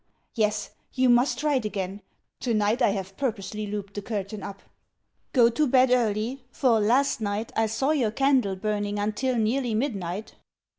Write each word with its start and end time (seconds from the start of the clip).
Yes, 0.33 0.71
you 0.93 1.09
must 1.09 1.43
write 1.43 1.63
again. 1.63 2.01
Tonight 2.39 2.81
I 2.81 2.89
have 2.89 3.15
purposely 3.17 3.67
looped 3.67 3.93
the 3.93 4.01
curtain 4.01 4.41
up. 4.41 4.63
Go 5.31 5.47
to 5.51 5.67
bed 5.67 5.91
early, 5.91 6.43
for, 6.49 6.79
last 6.79 7.21
night, 7.21 7.51
I 7.55 7.67
saw 7.67 7.91
your 7.91 8.09
candle 8.09 8.55
burning 8.55 8.97
until 8.97 9.35
nearly 9.37 9.75
midnight. 9.75 10.33